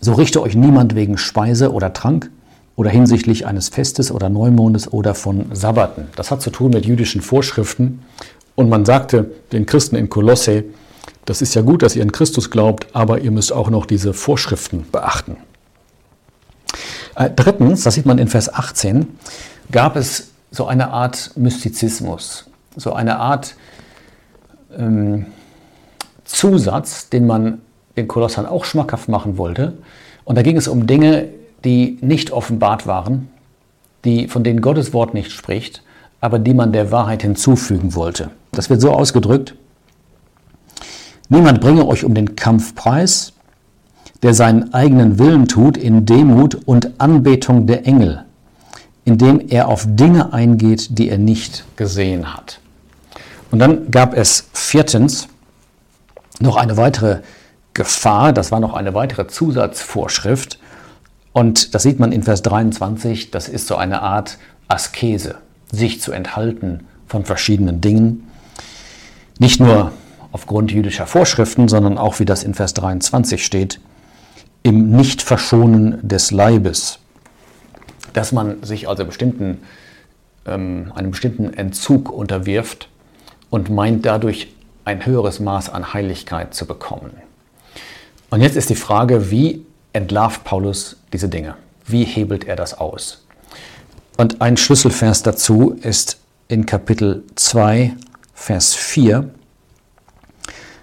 So 0.00 0.14
richte 0.14 0.42
euch 0.42 0.54
niemand 0.54 0.94
wegen 0.94 1.18
Speise 1.18 1.72
oder 1.72 1.92
Trank 1.92 2.30
oder 2.76 2.90
hinsichtlich 2.90 3.46
eines 3.46 3.68
Festes 3.68 4.12
oder 4.12 4.28
Neumondes 4.28 4.92
oder 4.92 5.14
von 5.14 5.46
Sabbaten. 5.52 6.08
Das 6.16 6.30
hat 6.30 6.42
zu 6.42 6.50
tun 6.50 6.70
mit 6.70 6.86
jüdischen 6.86 7.20
Vorschriften. 7.20 8.02
Und 8.54 8.68
man 8.68 8.84
sagte 8.84 9.30
den 9.52 9.66
Christen 9.66 9.96
in 9.96 10.08
Kolosse, 10.08 10.64
das 11.28 11.42
ist 11.42 11.54
ja 11.54 11.60
gut, 11.60 11.82
dass 11.82 11.94
ihr 11.94 12.02
an 12.02 12.10
Christus 12.10 12.50
glaubt, 12.50 12.86
aber 12.94 13.20
ihr 13.20 13.30
müsst 13.30 13.52
auch 13.52 13.68
noch 13.68 13.84
diese 13.84 14.14
Vorschriften 14.14 14.86
beachten. 14.90 15.36
Äh, 17.16 17.28
drittens, 17.36 17.82
das 17.82 17.94
sieht 17.94 18.06
man 18.06 18.16
in 18.16 18.28
Vers 18.28 18.52
18, 18.52 19.06
gab 19.70 19.96
es 19.96 20.30
so 20.50 20.66
eine 20.66 20.90
Art 20.90 21.32
Mystizismus, 21.36 22.46
so 22.76 22.94
eine 22.94 23.18
Art 23.18 23.56
ähm, 24.74 25.26
Zusatz, 26.24 27.10
den 27.10 27.26
man 27.26 27.60
den 27.98 28.08
Kolossern 28.08 28.46
auch 28.46 28.64
schmackhaft 28.64 29.10
machen 29.10 29.36
wollte. 29.36 29.74
Und 30.24 30.36
da 30.36 30.42
ging 30.42 30.56
es 30.56 30.66
um 30.66 30.86
Dinge, 30.86 31.28
die 31.62 31.98
nicht 32.00 32.30
offenbart 32.30 32.86
waren, 32.86 33.28
die, 34.06 34.28
von 34.28 34.44
denen 34.44 34.62
Gottes 34.62 34.94
Wort 34.94 35.12
nicht 35.12 35.32
spricht, 35.32 35.82
aber 36.22 36.38
die 36.38 36.54
man 36.54 36.72
der 36.72 36.90
Wahrheit 36.90 37.20
hinzufügen 37.20 37.94
wollte. 37.94 38.30
Das 38.52 38.70
wird 38.70 38.80
so 38.80 38.92
ausgedrückt, 38.92 39.54
niemand 41.28 41.60
bringe 41.60 41.86
euch 41.86 42.04
um 42.04 42.14
den 42.14 42.36
Kampf 42.36 42.74
preis, 42.74 43.32
der 44.22 44.34
seinen 44.34 44.74
eigenen 44.74 45.18
Willen 45.18 45.46
tut 45.46 45.76
in 45.76 46.06
Demut 46.06 46.54
und 46.54 47.00
Anbetung 47.00 47.66
der 47.66 47.86
Engel, 47.86 48.24
indem 49.04 49.40
er 49.48 49.68
auf 49.68 49.84
Dinge 49.86 50.32
eingeht, 50.32 50.98
die 50.98 51.08
er 51.08 51.18
nicht 51.18 51.64
gesehen 51.76 52.34
hat. 52.34 52.60
Und 53.50 53.60
dann 53.60 53.90
gab 53.90 54.14
es 54.14 54.48
viertens 54.52 55.28
noch 56.40 56.56
eine 56.56 56.76
weitere 56.76 57.20
Gefahr, 57.74 58.32
das 58.32 58.50
war 58.50 58.60
noch 58.60 58.74
eine 58.74 58.94
weitere 58.94 59.28
Zusatzvorschrift. 59.28 60.58
Und 61.32 61.74
das 61.74 61.84
sieht 61.84 62.00
man 62.00 62.12
in 62.12 62.22
Vers 62.22 62.42
23, 62.42 63.30
das 63.30 63.48
ist 63.48 63.68
so 63.68 63.76
eine 63.76 64.02
Art 64.02 64.38
Askese, 64.66 65.36
sich 65.70 66.00
zu 66.00 66.12
enthalten 66.12 66.86
von 67.06 67.24
verschiedenen 67.24 67.80
Dingen. 67.80 68.28
Nicht 69.38 69.60
nur 69.60 69.92
aufgrund 70.32 70.72
jüdischer 70.72 71.06
Vorschriften, 71.06 71.68
sondern 71.68 71.98
auch, 71.98 72.18
wie 72.18 72.24
das 72.24 72.44
in 72.44 72.54
Vers 72.54 72.74
23 72.74 73.44
steht, 73.44 73.80
im 74.62 74.90
Nichtverschonen 74.90 76.06
des 76.06 76.30
Leibes. 76.30 76.98
Dass 78.12 78.32
man 78.32 78.62
sich 78.62 78.88
also 78.88 79.04
bestimmten, 79.04 79.58
ähm, 80.46 80.92
einem 80.94 81.10
bestimmten 81.12 81.54
Entzug 81.54 82.10
unterwirft 82.10 82.88
und 83.50 83.70
meint 83.70 84.04
dadurch 84.04 84.52
ein 84.84 85.04
höheres 85.04 85.40
Maß 85.40 85.70
an 85.70 85.92
Heiligkeit 85.92 86.54
zu 86.54 86.66
bekommen. 86.66 87.12
Und 88.30 88.40
jetzt 88.40 88.56
ist 88.56 88.70
die 88.70 88.74
Frage, 88.74 89.30
wie 89.30 89.64
entlarvt 89.92 90.44
Paulus 90.44 90.96
diese 91.12 91.28
Dinge? 91.28 91.56
Wie 91.86 92.04
hebelt 92.04 92.44
er 92.44 92.56
das 92.56 92.76
aus? 92.76 93.24
Und 94.18 94.42
ein 94.42 94.56
Schlüsselvers 94.56 95.22
dazu 95.22 95.78
ist 95.80 96.18
in 96.48 96.66
Kapitel 96.66 97.24
2, 97.36 97.94
Vers 98.34 98.74
4. 98.74 99.30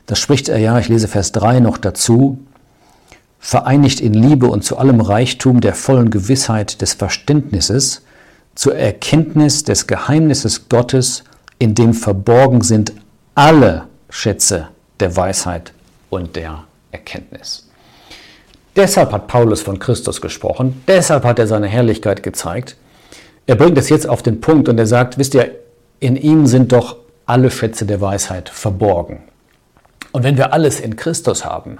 Da 0.05 0.15
spricht 0.15 0.49
er 0.49 0.59
ja, 0.59 0.77
ich 0.79 0.87
lese 0.87 1.07
Vers 1.07 1.31
3 1.31 1.59
noch 1.59 1.77
dazu, 1.77 2.39
vereinigt 3.39 4.01
in 4.01 4.13
Liebe 4.13 4.47
und 4.47 4.63
zu 4.63 4.77
allem 4.77 5.01
Reichtum 5.01 5.61
der 5.61 5.73
vollen 5.73 6.09
Gewissheit 6.09 6.81
des 6.81 6.93
Verständnisses, 6.93 8.03
zur 8.53 8.75
Erkenntnis 8.75 9.63
des 9.63 9.87
Geheimnisses 9.87 10.69
Gottes, 10.69 11.23
in 11.59 11.75
dem 11.75 11.93
verborgen 11.93 12.61
sind 12.61 12.93
alle 13.33 13.85
Schätze 14.09 14.69
der 14.99 15.15
Weisheit 15.15 15.73
und 16.09 16.35
der 16.35 16.63
Erkenntnis. 16.91 17.67
Deshalb 18.75 19.11
hat 19.11 19.27
Paulus 19.27 19.61
von 19.61 19.79
Christus 19.79 20.21
gesprochen, 20.21 20.83
deshalb 20.87 21.23
hat 21.23 21.39
er 21.39 21.47
seine 21.47 21.67
Herrlichkeit 21.67 22.23
gezeigt. 22.23 22.75
Er 23.47 23.55
bringt 23.55 23.77
es 23.77 23.89
jetzt 23.89 24.07
auf 24.07 24.23
den 24.23 24.41
Punkt 24.41 24.69
und 24.69 24.77
er 24.77 24.87
sagt, 24.87 25.17
wisst 25.17 25.33
ihr, 25.33 25.51
in 25.99 26.15
ihm 26.15 26.45
sind 26.45 26.71
doch 26.71 26.97
alle 27.25 27.51
Schätze 27.51 27.85
der 27.85 28.01
Weisheit 28.01 28.49
verborgen. 28.49 29.23
Und 30.15 30.23
wenn 30.23 30.37
wir 30.37 30.53
alles 30.53 30.79
in 30.79 30.95
Christus 30.95 31.43
haben, 31.43 31.77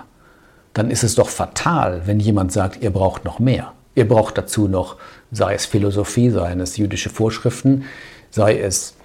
dann 0.74 0.92
ist 0.92 1.06
es 1.06 1.16
doch 1.16 1.30
fatal, 1.30 2.02
wenn 2.04 2.20
jemand 2.20 2.52
sagt, 2.52 2.84
ihr 2.84 2.90
braucht 2.90 3.24
noch 3.24 3.40
mehr. 3.40 3.72
Ihr 3.96 4.10
braucht 4.10 4.38
dazu 4.38 4.68
noch, 4.68 4.98
sei 5.32 5.54
es 5.54 5.66
Philosophie, 5.66 6.30
sei 6.32 6.52
es 6.52 6.76
jüdische 6.76 7.10
Vorschriften, 7.10 7.86
sei 8.32 8.60
es 8.60 8.96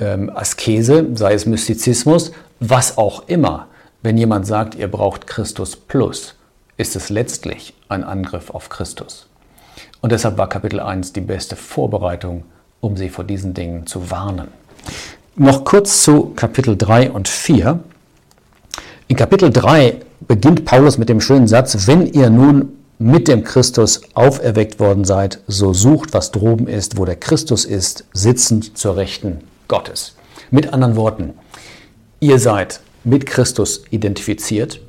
ähm, 0.00 0.32
Askese, 0.34 1.06
sei 1.14 1.32
es 1.34 1.46
Mystizismus, 1.46 2.32
was 2.58 2.98
auch 2.98 3.28
immer. 3.28 3.68
Wenn 4.02 4.18
jemand 4.18 4.48
sagt, 4.48 4.74
ihr 4.74 4.90
braucht 4.90 5.28
Christus 5.28 5.76
plus, 5.76 6.34
ist 6.76 6.96
es 6.96 7.08
letztlich 7.08 7.74
ein 7.88 8.02
Angriff 8.02 8.50
auf 8.50 8.68
Christus. 8.68 9.28
Und 10.00 10.10
deshalb 10.10 10.38
war 10.38 10.48
Kapitel 10.48 10.80
1 10.80 11.12
die 11.12 11.20
beste 11.20 11.54
Vorbereitung, 11.54 12.42
um 12.80 12.96
sie 12.96 13.10
vor 13.10 13.22
diesen 13.22 13.54
Dingen 13.54 13.86
zu 13.86 14.10
warnen. 14.10 14.48
Noch 15.36 15.64
kurz 15.64 16.02
zu 16.02 16.32
Kapitel 16.34 16.76
3 16.76 17.12
und 17.12 17.28
4. 17.28 17.78
In 19.12 19.18
Kapitel 19.18 19.50
3 19.50 19.96
beginnt 20.26 20.64
Paulus 20.64 20.96
mit 20.96 21.10
dem 21.10 21.20
schönen 21.20 21.46
Satz, 21.46 21.86
wenn 21.86 22.06
ihr 22.06 22.30
nun 22.30 22.78
mit 22.98 23.28
dem 23.28 23.44
Christus 23.44 24.00
auferweckt 24.14 24.80
worden 24.80 25.04
seid, 25.04 25.40
so 25.46 25.74
sucht, 25.74 26.14
was 26.14 26.30
droben 26.30 26.66
ist, 26.66 26.96
wo 26.96 27.04
der 27.04 27.16
Christus 27.16 27.66
ist, 27.66 28.06
sitzend 28.14 28.78
zur 28.78 28.96
Rechten 28.96 29.40
Gottes. 29.68 30.14
Mit 30.50 30.72
anderen 30.72 30.96
Worten, 30.96 31.34
ihr 32.20 32.38
seid 32.38 32.80
mit 33.04 33.26
Christus 33.26 33.84
identifiziert. 33.90 34.80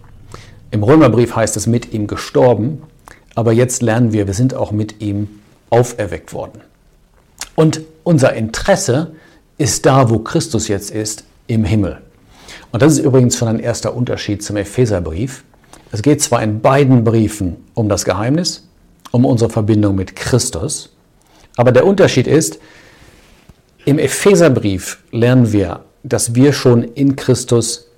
Im 0.71 0.83
Römerbrief 0.83 1.35
heißt 1.35 1.57
es 1.57 1.67
mit 1.67 1.91
ihm 1.91 2.07
gestorben, 2.07 2.83
aber 3.35 3.51
jetzt 3.51 3.81
lernen 3.81 4.13
wir, 4.13 4.25
wir 4.25 4.33
sind 4.33 4.53
auch 4.53 4.71
mit 4.71 5.01
ihm 5.01 5.27
auferweckt 5.69 6.31
worden. 6.31 6.61
Und 7.55 7.81
unser 8.05 8.31
Interesse 8.35 9.15
ist 9.57 9.85
da, 9.85 10.09
wo 10.09 10.19
Christus 10.19 10.69
jetzt 10.69 10.91
ist, 10.91 11.25
im 11.47 11.65
Himmel. 11.65 12.01
Und 12.73 12.81
das 12.81 12.93
ist 12.93 13.05
übrigens 13.05 13.37
schon 13.37 13.47
ein 13.47 13.59
erster 13.59 13.95
Unterschied 13.95 14.41
zum 14.41 14.57
Epheserbrief. 14.57 15.43
Es 15.91 16.01
geht 16.01 16.23
zwar 16.23 16.41
in 16.41 16.59
beiden 16.59 17.03
Briefen 17.03 17.57
um 17.75 17.87
das 17.87 18.03
Geheimnis, 18.03 18.67
um 19.11 19.25
unsere 19.25 19.51
Verbindung 19.51 19.95
mit 19.95 20.15
Christus, 20.15 20.89
aber 21.55 21.71
der 21.71 21.85
Unterschied 21.85 22.25
ist, 22.25 22.57
im 23.85 23.99
Epheserbrief 23.99 25.03
lernen 25.11 25.53
wir, 25.53 25.81
dass 26.01 26.33
wir 26.33 26.51
schon 26.51 26.83
in 26.83 27.15
Christus 27.15 27.89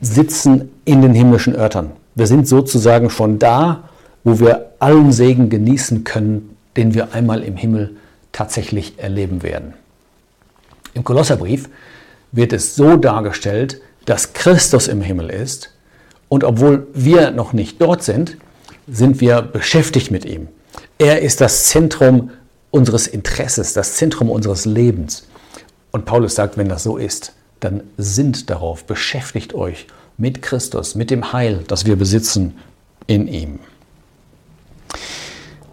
sitzen 0.00 0.70
in 0.86 1.02
den 1.02 1.12
himmlischen 1.12 1.54
Örtern. 1.54 1.92
Wir 2.14 2.26
sind 2.26 2.48
sozusagen 2.48 3.10
schon 3.10 3.38
da, 3.38 3.90
wo 4.24 4.40
wir 4.40 4.70
allen 4.78 5.12
Segen 5.12 5.50
genießen 5.50 6.04
können, 6.04 6.56
den 6.78 6.94
wir 6.94 7.12
einmal 7.12 7.42
im 7.42 7.56
Himmel 7.56 7.96
tatsächlich 8.32 8.94
erleben 8.98 9.42
werden. 9.42 9.74
Im 10.94 11.04
Kolosserbrief 11.04 11.68
wird 12.32 12.54
es 12.54 12.76
so 12.76 12.96
dargestellt, 12.96 13.82
dass 14.06 14.32
Christus 14.32 14.88
im 14.88 15.02
Himmel 15.02 15.30
ist 15.30 15.70
und 16.28 16.44
obwohl 16.44 16.86
wir 16.94 17.30
noch 17.30 17.52
nicht 17.52 17.80
dort 17.80 18.02
sind, 18.02 18.36
sind 18.88 19.20
wir 19.20 19.42
beschäftigt 19.42 20.10
mit 20.10 20.24
ihm. 20.24 20.48
Er 20.98 21.20
ist 21.20 21.40
das 21.40 21.66
Zentrum 21.66 22.30
unseres 22.70 23.06
Interesses, 23.06 23.72
das 23.72 23.94
Zentrum 23.94 24.30
unseres 24.30 24.64
Lebens. 24.64 25.26
Und 25.90 26.04
Paulus 26.04 26.34
sagt, 26.34 26.56
wenn 26.56 26.68
das 26.68 26.82
so 26.82 26.96
ist, 26.96 27.32
dann 27.60 27.82
sind 27.96 28.50
darauf, 28.50 28.84
beschäftigt 28.84 29.54
euch 29.54 29.86
mit 30.18 30.42
Christus, 30.42 30.94
mit 30.94 31.10
dem 31.10 31.32
Heil, 31.32 31.64
das 31.68 31.86
wir 31.86 31.96
besitzen 31.96 32.56
in 33.06 33.28
ihm. 33.28 33.60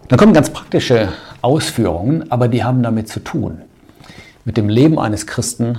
Dann 0.08 0.18
kommen 0.18 0.32
ganz 0.32 0.50
praktische 0.50 1.12
Ausführungen, 1.40 2.30
aber 2.30 2.48
die 2.48 2.64
haben 2.64 2.82
damit 2.82 3.08
zu 3.08 3.20
tun. 3.20 3.62
Mit 4.44 4.56
dem 4.56 4.68
Leben 4.68 4.98
eines 4.98 5.26
Christen, 5.26 5.78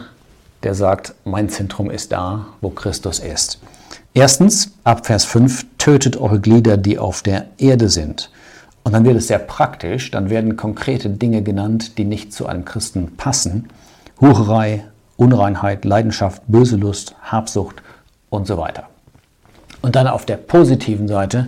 der 0.66 0.74
sagt, 0.74 1.14
mein 1.24 1.48
Zentrum 1.48 1.92
ist 1.92 2.12
da, 2.12 2.48
wo 2.60 2.72
Christus 2.72 3.20
ist. 3.20 3.60
Erstens, 4.16 4.72
ab 4.84 5.06
Vers 5.06 5.24
5, 5.24 5.66
tötet 5.78 6.18
eure 6.18 6.40
Glieder, 6.40 6.76
die 6.76 6.98
auf 6.98 7.22
der 7.22 7.46
Erde 7.60 7.88
sind. 7.88 8.32
Und 8.84 8.94
dann 8.94 9.06
wird 9.06 9.16
es 9.16 9.28
sehr 9.28 9.40
praktisch, 9.40 10.10
dann 10.10 10.32
werden 10.32 10.58
konkrete 10.58 11.10
Dinge 11.10 11.44
genannt, 11.44 12.00
die 12.00 12.04
nicht 12.04 12.34
zu 12.34 12.48
einem 12.48 12.66
Christen 12.66 13.16
passen. 13.16 13.68
Hurerei, 14.20 14.86
Unreinheit, 15.18 15.86
Leidenschaft, 15.86 16.42
böse 16.48 16.78
Lust, 16.78 17.16
Habsucht 17.22 17.84
und 18.32 18.48
so 18.48 18.58
weiter. 18.58 18.88
Und 19.82 19.96
dann 19.96 20.08
auf 20.08 20.26
der 20.26 20.38
positiven 20.38 21.08
Seite, 21.08 21.48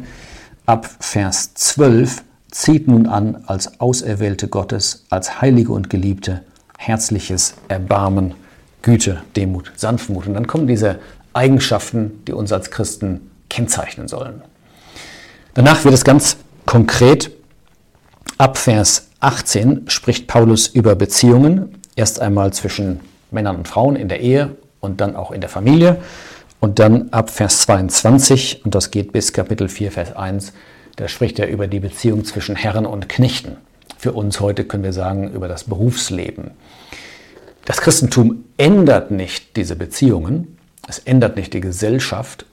ab 0.67 0.87
Vers 0.99 1.55
12, 1.55 2.23
zieht 2.51 2.87
nun 2.87 3.07
an 3.07 3.43
als 3.47 3.79
Auserwählte 3.79 4.47
Gottes, 4.47 5.05
als 5.09 5.41
Heilige 5.41 5.71
und 5.73 5.89
Geliebte, 5.89 6.43
herzliches 6.77 7.55
Erbarmen, 7.67 8.35
Güte, 8.81 9.21
Demut, 9.35 9.71
Sanftmut. 9.75 10.27
Und 10.27 10.33
dann 10.33 10.47
kommen 10.47 10.67
diese 10.67 10.99
Eigenschaften, 11.33 12.23
die 12.27 12.33
uns 12.33 12.51
als 12.51 12.71
Christen 12.71 13.31
kennzeichnen 13.49 14.07
sollen. 14.07 14.41
Danach 15.53 15.83
wird 15.83 15.93
es 15.93 16.03
ganz 16.03 16.37
konkret. 16.65 17.31
Ab 18.37 18.57
Vers 18.57 19.07
18 19.19 19.89
spricht 19.89 20.27
Paulus 20.27 20.67
über 20.67 20.95
Beziehungen, 20.95 21.81
erst 21.95 22.19
einmal 22.19 22.53
zwischen 22.53 22.99
Männern 23.31 23.55
und 23.55 23.67
Frauen 23.67 23.95
in 23.95 24.09
der 24.09 24.19
Ehe 24.19 24.55
und 24.79 25.01
dann 25.01 25.15
auch 25.15 25.31
in 25.31 25.41
der 25.41 25.49
Familie. 25.49 25.97
Und 26.59 26.79
dann 26.79 27.09
ab 27.09 27.29
Vers 27.29 27.61
22, 27.61 28.65
und 28.65 28.73
das 28.73 28.91
geht 28.91 29.11
bis 29.11 29.33
Kapitel 29.33 29.69
4, 29.69 29.91
Vers 29.91 30.15
1, 30.15 30.53
da 30.95 31.07
spricht 31.07 31.37
er 31.39 31.47
über 31.47 31.67
die 31.67 31.79
Beziehung 31.79 32.25
zwischen 32.25 32.55
Herren 32.55 32.85
und 32.85 33.09
Knechten. 33.09 33.57
Für 33.97 34.13
uns 34.13 34.39
heute 34.39 34.63
können 34.63 34.83
wir 34.83 34.93
sagen 34.93 35.31
über 35.31 35.47
das 35.47 35.65
Berufsleben. 35.65 36.51
Das 37.67 37.81
Christentum 37.81 38.45
ändert 38.55 39.11
nicht 39.11 39.57
diese 39.57 39.75
Beziehungen, 39.75 40.57
es 40.87 40.99
ändert 40.99 41.35
nicht 41.35 41.53
die 41.53 41.59
Gesellschaft, 41.59 42.45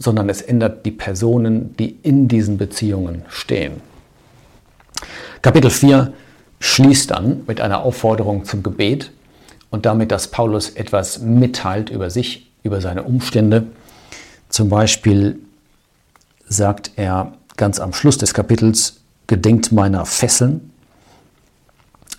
sondern 0.00 0.28
es 0.28 0.42
ändert 0.42 0.84
die 0.84 0.90
Personen, 0.90 1.76
die 1.76 1.96
in 2.02 2.26
diesen 2.26 2.58
Beziehungen 2.58 3.22
stehen. 3.28 3.80
Kapitel 5.40 5.70
4 5.70 6.12
schließt 6.58 7.12
dann 7.12 7.44
mit 7.46 7.60
einer 7.60 7.82
Aufforderung 7.82 8.44
zum 8.44 8.64
Gebet 8.64 9.12
und 9.70 9.86
damit, 9.86 10.10
dass 10.10 10.26
Paulus 10.26 10.70
etwas 10.70 11.20
mitteilt 11.20 11.90
über 11.90 12.10
sich, 12.10 12.50
über 12.64 12.80
seine 12.80 13.04
Umstände. 13.04 13.68
Zum 14.48 14.68
Beispiel 14.68 15.38
sagt 16.48 16.90
er 16.96 17.34
ganz 17.56 17.78
am 17.78 17.92
Schluss 17.92 18.18
des 18.18 18.34
Kapitels, 18.34 18.96
gedenkt 19.28 19.70
meiner 19.70 20.04
Fesseln. 20.06 20.72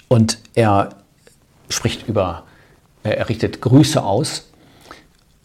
Und 0.07 0.38
er 0.53 0.91
spricht 1.69 2.07
über, 2.07 2.43
er 3.03 3.29
richtet 3.29 3.62
Grüße 3.62 4.03
aus 4.03 4.50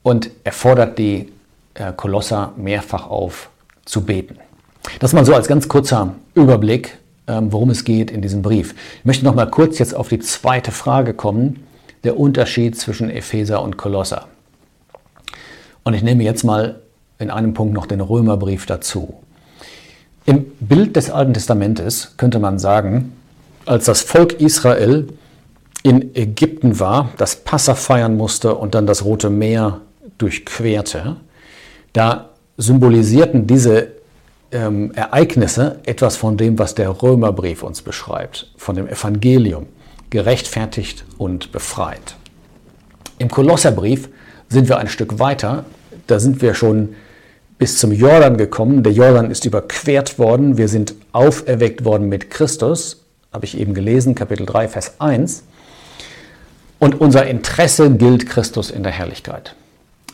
und 0.02 0.30
er 0.44 0.52
fordert 0.52 0.98
die 0.98 1.32
äh, 1.74 1.92
Kolosser 1.92 2.52
mehrfach 2.56 3.08
auf 3.08 3.50
zu 3.84 4.02
beten. 4.02 4.36
Das 4.98 5.12
mal 5.12 5.24
so 5.24 5.34
als 5.34 5.46
ganz 5.46 5.68
kurzer 5.68 6.14
Überblick, 6.34 6.98
ähm, 7.26 7.52
worum 7.52 7.70
es 7.70 7.84
geht 7.84 8.10
in 8.10 8.22
diesem 8.22 8.42
Brief. 8.42 8.74
Ich 8.98 9.04
möchte 9.04 9.24
noch 9.24 9.34
mal 9.34 9.50
kurz 9.50 9.78
jetzt 9.78 9.94
auf 9.94 10.08
die 10.08 10.18
zweite 10.18 10.72
Frage 10.72 11.14
kommen, 11.14 11.64
der 12.04 12.18
Unterschied 12.18 12.78
zwischen 12.78 13.10
Epheser 13.10 13.62
und 13.62 13.76
Kolosser. 13.76 14.26
Und 15.84 15.94
ich 15.94 16.02
nehme 16.02 16.24
jetzt 16.24 16.44
mal 16.44 16.80
in 17.18 17.30
einem 17.30 17.54
Punkt 17.54 17.74
noch 17.74 17.86
den 17.86 18.00
Römerbrief 18.00 18.66
dazu. 18.66 19.14
Im 20.26 20.46
Bild 20.60 20.96
des 20.96 21.10
Alten 21.10 21.34
Testamentes 21.34 22.14
könnte 22.16 22.38
man 22.38 22.58
sagen, 22.58 23.12
als 23.66 23.84
das 23.84 24.02
Volk 24.02 24.40
Israel 24.40 25.08
in 25.82 26.14
Ägypten 26.14 26.78
war, 26.78 27.10
das 27.16 27.36
Passa 27.36 27.74
feiern 27.74 28.16
musste 28.16 28.54
und 28.54 28.74
dann 28.74 28.86
das 28.86 29.04
Rote 29.04 29.30
Meer 29.30 29.80
durchquerte, 30.18 31.16
da 31.92 32.30
symbolisierten 32.56 33.46
diese 33.46 33.88
ähm, 34.52 34.92
Ereignisse 34.94 35.78
etwas 35.84 36.16
von 36.16 36.36
dem, 36.36 36.58
was 36.58 36.74
der 36.74 37.02
Römerbrief 37.02 37.62
uns 37.62 37.82
beschreibt, 37.82 38.50
von 38.56 38.76
dem 38.76 38.88
Evangelium, 38.88 39.66
gerechtfertigt 40.10 41.04
und 41.18 41.52
befreit. 41.52 42.16
Im 43.18 43.30
Kolosserbrief 43.30 44.08
sind 44.48 44.68
wir 44.68 44.78
ein 44.78 44.88
Stück 44.88 45.18
weiter, 45.18 45.64
da 46.06 46.18
sind 46.18 46.42
wir 46.42 46.54
schon 46.54 46.94
bis 47.58 47.78
zum 47.78 47.92
Jordan 47.92 48.36
gekommen. 48.36 48.82
Der 48.82 48.92
Jordan 48.92 49.30
ist 49.30 49.44
überquert 49.44 50.18
worden, 50.18 50.56
wir 50.56 50.68
sind 50.68 50.94
auferweckt 51.12 51.84
worden 51.84 52.08
mit 52.08 52.30
Christus, 52.30 53.04
habe 53.32 53.44
ich 53.44 53.58
eben 53.58 53.74
gelesen, 53.74 54.14
Kapitel 54.14 54.46
3, 54.46 54.68
Vers 54.68 54.94
1. 54.98 55.44
Und 56.80 57.00
unser 57.00 57.26
Interesse 57.26 57.90
gilt 57.90 58.26
Christus 58.26 58.70
in 58.70 58.82
der 58.82 58.90
Herrlichkeit. 58.90 59.54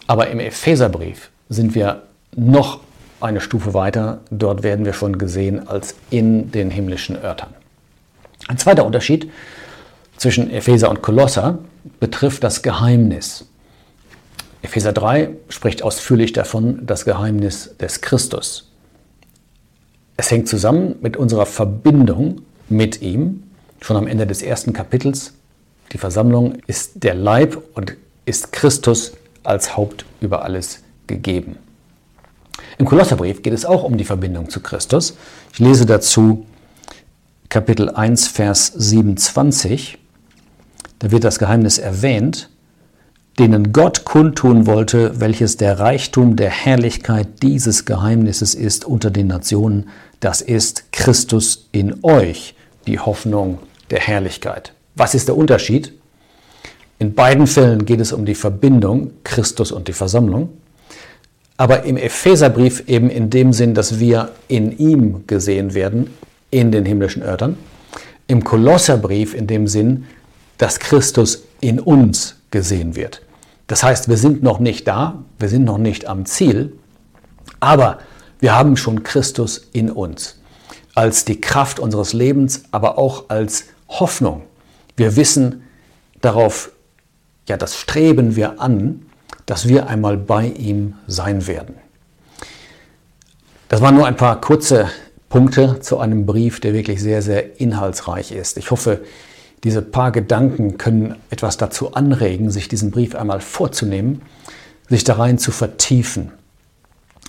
Aber 0.09 0.29
im 0.29 0.41
Epheserbrief 0.41 1.31
sind 1.49 1.75
wir 1.75 2.03
noch 2.35 2.81
eine 3.21 3.41
Stufe 3.41 3.73
weiter. 3.73 4.21
Dort 4.31 4.63
werden 4.65 4.85
wir 4.85 4.93
schon 4.93 5.17
gesehen 5.17 5.69
als 5.69 5.95
in 6.11 6.51
den 6.51 6.71
himmlischen 6.71 7.17
Örtern. 7.17 7.55
Ein 8.49 8.59
zweiter 8.59 8.85
Unterschied 8.85 9.31
zwischen 10.17 10.51
Epheser 10.51 10.91
und 10.91 11.03
Kolosser 11.03 11.61
betrifft 12.01 12.43
das 12.43 12.63
Geheimnis. 12.63 13.47
Epheser 14.63 14.93
3 14.93 15.31
spricht 15.49 15.85
ausführlich 15.85 16.33
davon, 16.33 16.85
das 16.85 17.05
Geheimnis 17.05 17.77
des 17.79 18.01
Christus. 18.01 18.73
Es 20.17 20.33
hängt 20.33 20.49
zusammen 20.49 20.97
mit 21.01 21.17
unserer 21.17 21.47
Verbindung 21.47 22.43
mit 22.69 23.03
ihm. 23.03 23.45
Schon 23.81 23.97
am 23.97 24.09
Ende 24.09 24.27
des 24.27 24.43
ersten 24.43 24.73
Kapitels. 24.73 25.35
Die 25.93 25.99
Versammlung 25.99 26.57
ist 26.67 27.03
der 27.03 27.15
Leib 27.15 27.63
und 27.75 27.97
ist 28.25 28.53
Christus 28.53 29.13
als 29.45 29.77
Haupt 29.77 30.05
über 30.21 30.45
alles 30.45 30.83
gegeben. 31.07 31.57
Im 32.79 32.87
Kolosserbrief 32.87 33.43
geht 33.43 33.53
es 33.53 33.65
auch 33.65 33.85
um 33.85 33.97
die 33.97 34.05
Verbindung 34.05 34.51
zu 34.51 34.61
Christus. 34.61 35.17
Ich 35.53 35.59
lese 35.59 35.87
dazu 35.87 36.47
Kapitel 37.49 37.91
1, 37.91 38.29
Vers 38.29 38.73
27. 38.75 39.99
Da 40.99 41.11
wird 41.11 41.25
das 41.25 41.39
Geheimnis 41.39 41.79
erwähnt, 41.79 42.51
denen 43.39 43.73
Gott 43.73 44.05
kundtun 44.05 44.67
wollte, 44.67 45.21
welches 45.21 45.57
der 45.57 45.79
Reichtum 45.79 46.37
der 46.37 46.51
Herrlichkeit 46.51 47.43
dieses 47.43 47.85
Geheimnisses 47.85 48.55
ist 48.55 48.85
unter 48.85 49.11
den 49.11 49.27
Nationen, 49.27 49.89
das 50.21 50.41
ist 50.41 50.93
Christus 50.93 51.69
in 51.73 52.03
euch, 52.03 52.55
die 52.87 52.99
Hoffnung 52.99 53.59
der 53.91 54.01
Herrlichkeit. 54.01 54.73
Was 54.97 55.15
ist 55.15 55.29
der 55.29 55.37
Unterschied? 55.37 55.93
In 56.99 57.15
beiden 57.15 57.47
Fällen 57.47 57.85
geht 57.85 58.01
es 58.01 58.13
um 58.13 58.25
die 58.25 58.35
Verbindung 58.35 59.13
Christus 59.23 59.71
und 59.71 59.87
die 59.87 59.93
Versammlung 59.93 60.51
aber 61.57 61.85
im 61.85 61.97
Epheserbrief 61.97 62.85
eben 62.87 63.09
in 63.11 63.31
dem 63.31 63.53
Sinn, 63.53 63.75
dass 63.75 63.99
wir 63.99 64.33
in 64.49 64.77
ihm 64.77 65.27
gesehen 65.27 65.75
werden, 65.75 66.11
in 66.51 66.71
den 66.71 66.85
himmlischen 66.85 67.23
Örtern. 67.23 67.57
Im 68.27 68.45
Kolosserbrief 68.45 69.35
in 69.35 69.47
dem 69.47 69.67
Sinn, 69.67 70.05
dass 70.59 70.79
Christus 70.79 71.45
in 71.61 71.81
uns 71.81 72.37
gesehen 72.51 72.97
wird. 72.97 73.23
Das 73.69 73.83
heißt, 73.83 74.09
wir 74.09 74.17
sind 74.17 74.43
noch 74.43 74.59
nicht 74.59 74.87
da, 74.87 75.25
wir 75.39 75.49
sind 75.49 75.65
noch 75.65 75.79
nicht 75.79 76.07
am 76.07 76.27
Ziel, 76.27 76.73
aber 77.61 77.99
wir 78.39 78.55
haben 78.55 78.77
schon 78.77 79.03
Christus 79.03 79.69
in 79.73 79.91
uns. 79.91 80.39
Als 80.95 81.25
die 81.25 81.41
Kraft 81.41 81.79
unseres 81.79 82.13
Lebens, 82.13 82.65
aber 82.71 82.99
auch 82.99 83.25
als 83.29 83.65
Hoffnung. 83.89 84.43
Wir 84.97 85.17
wissen 85.17 85.63
darauf, 86.21 86.73
ja, 87.49 87.57
das 87.57 87.77
streben 87.77 88.37
wir 88.37 88.61
an, 88.61 89.07
dass 89.45 89.69
wir 89.69 89.89
einmal 89.89 90.17
bei 90.17 90.47
ihm 90.47 90.95
sein 91.07 91.47
werden. 91.47 91.77
Das 93.69 93.81
waren 93.81 93.95
nur 93.95 94.07
ein 94.07 94.17
paar 94.17 94.41
kurze 94.41 94.91
Punkte 95.29 95.81
zu 95.81 95.99
einem 95.99 96.25
Brief, 96.27 96.61
der 96.61 96.73
wirklich 96.73 97.01
sehr, 97.01 97.23
sehr 97.23 97.61
inhaltsreich 97.61 98.33
ist. 98.33 98.57
Ich 98.57 98.71
hoffe, 98.71 99.03
diese 99.65 99.83
paar 99.83 100.13
Gedanken 100.13 100.79
können 100.79 101.17
etwas 101.31 101.57
dazu 101.57 101.95
anregen, 101.95 102.51
sich 102.51 102.69
diesen 102.69 102.91
Brief 102.91 103.15
einmal 103.15 103.41
vorzunehmen, 103.41 104.23
sich 104.89 105.03
darein 105.05 105.39
zu 105.39 105.51
vertiefen. 105.51 106.33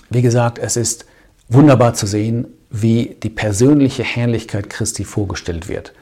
Wie 0.09 0.21
gesagt, 0.21 0.59
es 0.59 0.77
ist 0.77 1.05
wunderbar 1.49 1.95
zu 1.95 2.05
sehen, 2.05 2.47
wie 2.69 3.17
die 3.23 3.29
persönliche 3.29 4.03
Herrlichkeit 4.03 4.69
Christi 4.69 5.03
vorgestellt 5.03 5.67
wird, 5.67 5.93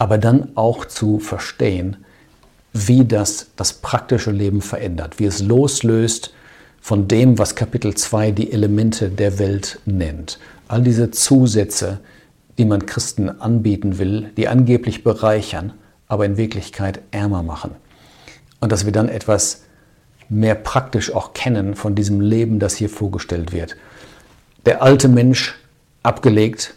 aber 0.00 0.16
dann 0.16 0.56
auch 0.56 0.86
zu 0.86 1.18
verstehen, 1.18 1.98
wie 2.72 3.04
das 3.04 3.48
das 3.56 3.74
praktische 3.74 4.30
Leben 4.30 4.62
verändert, 4.62 5.18
wie 5.18 5.26
es 5.26 5.42
loslöst 5.42 6.32
von 6.80 7.06
dem, 7.06 7.38
was 7.38 7.54
Kapitel 7.54 7.94
2 7.94 8.30
die 8.30 8.50
Elemente 8.50 9.10
der 9.10 9.38
Welt 9.38 9.78
nennt. 9.84 10.38
All 10.68 10.80
diese 10.80 11.10
Zusätze, 11.10 12.00
die 12.56 12.64
man 12.64 12.86
Christen 12.86 13.28
anbieten 13.28 13.98
will, 13.98 14.30
die 14.38 14.48
angeblich 14.48 15.04
bereichern, 15.04 15.74
aber 16.08 16.24
in 16.24 16.38
Wirklichkeit 16.38 17.02
ärmer 17.10 17.42
machen. 17.42 17.72
Und 18.58 18.72
dass 18.72 18.86
wir 18.86 18.92
dann 18.92 19.10
etwas 19.10 19.64
mehr 20.30 20.54
praktisch 20.54 21.14
auch 21.14 21.34
kennen 21.34 21.74
von 21.74 21.94
diesem 21.94 22.22
Leben, 22.22 22.58
das 22.58 22.74
hier 22.74 22.88
vorgestellt 22.88 23.52
wird. 23.52 23.76
Der 24.64 24.82
alte 24.82 25.08
Mensch 25.08 25.58
abgelegt, 26.02 26.74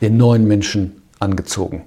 den 0.00 0.16
neuen 0.16 0.48
Menschen 0.48 1.02
angezogen. 1.20 1.84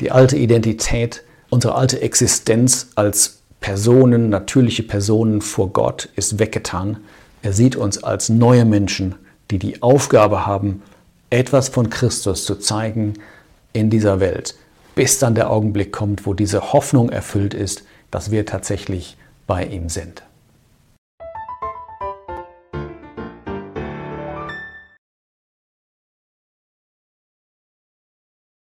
Die 0.00 0.10
alte 0.10 0.36
Identität 0.36 1.22
Unsere 1.48 1.76
alte 1.76 2.00
Existenz 2.02 2.88
als 2.96 3.38
Personen, 3.60 4.28
natürliche 4.28 4.82
Personen 4.82 5.40
vor 5.40 5.68
Gott 5.72 6.08
ist 6.16 6.38
weggetan. 6.38 6.98
Er 7.42 7.52
sieht 7.52 7.76
uns 7.76 8.02
als 8.02 8.28
neue 8.28 8.64
Menschen, 8.64 9.14
die 9.50 9.58
die 9.58 9.82
Aufgabe 9.82 10.44
haben, 10.46 10.82
etwas 11.30 11.68
von 11.68 11.88
Christus 11.88 12.44
zu 12.44 12.56
zeigen 12.56 13.14
in 13.72 13.90
dieser 13.90 14.18
Welt, 14.18 14.56
bis 14.96 15.18
dann 15.18 15.34
der 15.34 15.50
Augenblick 15.50 15.92
kommt, 15.92 16.26
wo 16.26 16.34
diese 16.34 16.72
Hoffnung 16.72 17.10
erfüllt 17.10 17.54
ist, 17.54 17.84
dass 18.10 18.30
wir 18.30 18.44
tatsächlich 18.44 19.16
bei 19.46 19.64
ihm 19.64 19.88
sind. 19.88 20.22